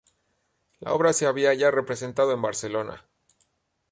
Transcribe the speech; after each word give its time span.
La 0.79 0.93
obra 0.95 1.13
se 1.13 1.27
había 1.27 1.53
ya 1.53 1.69
representado 1.69 2.31
en 2.33 2.41
Barcelona. 2.41 3.05